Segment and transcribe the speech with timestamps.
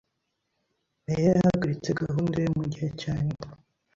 [1.05, 3.47] Meya yahagaritse gahunda ye mugihe cyanyuma.